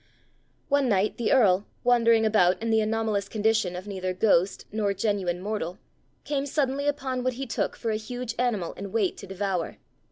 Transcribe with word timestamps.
One 0.67 0.89
night 0.89 1.17
the 1.19 1.31
earl, 1.31 1.67
wandering 1.83 2.25
about 2.25 2.59
in 2.59 2.71
the 2.71 2.81
anomalous 2.81 3.29
condition 3.29 3.75
of 3.75 3.85
neither 3.85 4.15
ghost 4.15 4.65
nor 4.71 4.95
genuine 4.95 5.39
mortal, 5.39 5.77
came 6.23 6.47
suddenly 6.47 6.87
upon 6.87 7.23
what 7.23 7.33
he 7.33 7.45
took 7.45 7.75
for 7.75 7.91
a 7.91 7.97
huge 7.97 8.33
animal 8.39 8.73
in 8.73 8.91
wait 8.91 9.15
to 9.17 9.27
devour. 9.27 9.77